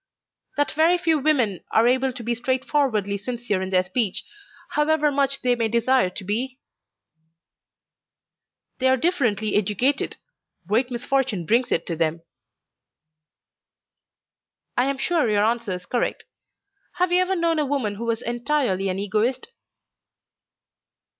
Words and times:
"That 0.57 0.71
very 0.71 0.97
few 0.97 1.19
women 1.19 1.63
are 1.69 1.87
able 1.87 2.11
to 2.11 2.23
be 2.23 2.33
straightforwardly 2.33 3.19
sincere 3.19 3.61
in 3.61 3.69
their 3.69 3.83
speech, 3.83 4.25
however 4.71 5.11
much 5.11 5.43
they 5.43 5.55
may 5.55 5.67
desire 5.69 6.09
to 6.09 6.23
be?" 6.23 6.57
"They 8.79 8.87
are 8.87 8.97
differently 8.97 9.53
educated. 9.53 10.17
Great 10.65 10.89
misfortune 10.89 11.45
brings 11.45 11.71
it 11.71 11.85
to 11.85 11.95
them." 11.95 12.23
"I 14.75 14.85
am 14.85 14.97
sure 14.97 15.29
your 15.29 15.45
answer 15.45 15.73
is 15.73 15.85
correct. 15.85 16.25
Have 16.93 17.11
you 17.11 17.21
ever 17.21 17.35
known 17.35 17.59
a 17.59 17.65
woman 17.67 17.93
who 17.93 18.05
was 18.05 18.23
entirely 18.23 18.89
an 18.89 18.97
Egoist?" 18.97 19.49